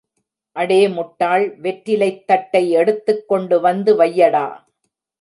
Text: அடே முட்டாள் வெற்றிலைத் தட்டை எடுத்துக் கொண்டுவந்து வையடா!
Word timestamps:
அடே 0.55 0.87
முட்டாள் 0.87 1.45
வெற்றிலைத் 1.59 2.25
தட்டை 2.25 2.71
எடுத்துக் 2.71 3.25
கொண்டுவந்து 3.27 3.93
வையடா! 3.95 4.47